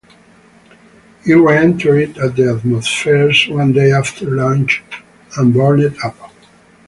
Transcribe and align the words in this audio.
It 1.27 1.33
reentered 1.35 2.15
the 2.15 2.55
atmosphere 2.57 3.31
one 3.55 3.71
day 3.71 3.91
after 3.91 4.31
launch 4.31 4.81
and 5.37 5.53
burned 5.53 5.95
up. 6.03 6.15